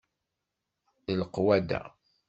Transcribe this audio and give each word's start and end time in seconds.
D 1.05 1.13
leqwada. 1.19 1.81